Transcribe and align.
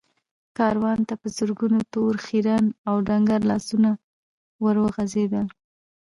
کاروان 0.57 0.99
ته 1.07 1.13
په 1.21 1.27
زرګونو 1.37 1.79
تور، 1.93 2.13
خيرن 2.25 2.65
او 2.87 2.95
ډنګر 3.07 3.41
لاسونه 3.51 3.89
ور 4.63 4.75
وغځېدل. 4.83 5.47